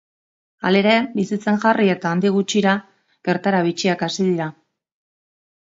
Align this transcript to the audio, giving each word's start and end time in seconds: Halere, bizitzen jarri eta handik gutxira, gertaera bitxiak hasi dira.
Halere, 0.69 0.93
bizitzen 1.17 1.59
jarri 1.65 1.91
eta 1.95 2.11
handik 2.13 2.35
gutxira, 2.37 2.73
gertaera 3.29 3.63
bitxiak 3.71 4.03
hasi 4.09 4.29
dira. 4.31 4.49